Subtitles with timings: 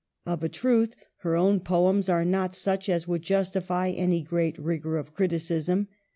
[0.25, 4.09] Of a truth, her own poems are not such as would justify any 1 86
[4.09, 4.29] EMILY BRONTE.
[4.29, 5.87] great rigor of criticism.